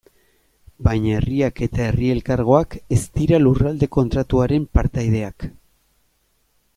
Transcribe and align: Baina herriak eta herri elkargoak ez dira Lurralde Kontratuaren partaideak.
Baina 0.87 1.11
herriak 1.17 1.59
eta 1.65 1.83
herri 1.89 2.09
elkargoak 2.13 2.77
ez 2.97 3.01
dira 3.19 3.41
Lurralde 3.43 3.91
Kontratuaren 3.99 4.65
partaideak. 4.79 5.47